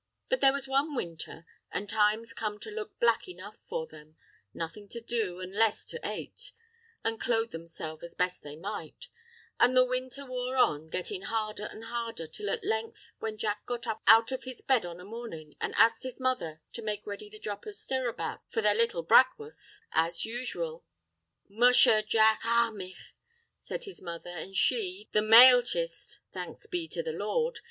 But 0.29 0.41
there 0.41 0.51
was 0.51 0.67
one 0.67 0.95
winter, 0.95 1.45
an' 1.71 1.85
times 1.85 2.33
come 2.33 2.57
to 2.61 2.71
look 2.71 2.99
black 2.99 3.27
enough 3.27 3.57
for 3.57 3.85
them—nothin' 3.85 4.89
to 4.89 4.99
do, 4.99 5.39
an' 5.41 5.53
less 5.53 5.85
to 5.89 5.99
ate, 6.03 6.53
an' 7.03 7.19
clothe 7.19 7.51
themselves 7.51 8.01
as 8.01 8.15
best 8.15 8.41
they 8.41 8.55
might; 8.55 9.09
an' 9.59 9.75
the 9.75 9.85
winther 9.85 10.25
wore 10.25 10.57
on, 10.57 10.89
gettin' 10.89 11.21
harder 11.21 11.65
an' 11.67 11.83
harder, 11.83 12.25
till 12.25 12.49
at 12.49 12.63
length 12.63 13.11
when 13.19 13.37
Jack 13.37 13.63
got 13.67 13.85
up 13.85 14.01
out 14.07 14.31
of 14.31 14.45
his 14.45 14.61
bed 14.63 14.87
on 14.87 14.99
a 14.99 15.05
mornin', 15.05 15.53
an' 15.61 15.75
axed 15.75 16.01
his 16.01 16.19
mother 16.19 16.61
to 16.73 16.81
make 16.81 17.05
ready 17.05 17.29
the 17.29 17.37
drop 17.37 17.67
of 17.67 17.75
stirabout 17.75 18.41
for 18.49 18.61
their 18.63 18.73
little 18.73 19.03
brakwus 19.03 19.81
as 19.91 20.25
usual, 20.25 20.83
"Musha, 21.47 22.01
Jack, 22.01 22.41
a 22.43 22.71
mhic," 22.71 22.95
says 23.61 23.85
his 23.85 24.01
mother, 24.01 24.31
says 24.33 24.57
she, 24.57 25.09
"the 25.11 25.21
male 25.21 25.61
chist—thanks 25.61 26.65
be 26.65 26.87
to 26.87 27.03
the 27.03 27.13
Lord! 27.13 27.59